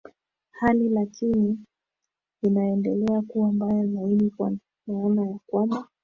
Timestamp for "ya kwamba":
5.29-5.87